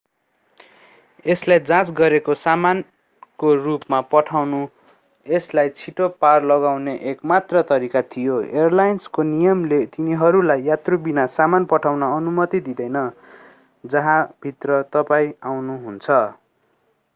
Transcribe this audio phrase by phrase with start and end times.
[1.25, 4.61] यसलाई जाँच गरेको सामानको रूपमा पठाउनु
[5.25, 12.63] यसलाई छिटो पार गराउने एक मात्र तरीका थियो एयरलाइन्सको नियमले तिनीहरूलाई यात्रुबिना सामान पठाउन अनुमति
[12.69, 12.97] दिँदैन
[13.83, 16.17] जहाँभित्र तपाईं आउनुहुन्छ